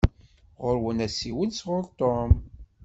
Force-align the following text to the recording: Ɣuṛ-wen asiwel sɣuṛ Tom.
Ɣuṛ-wen 0.63 1.03
asiwel 1.05 1.49
sɣuṛ 1.53 1.83
Tom. 1.99 2.31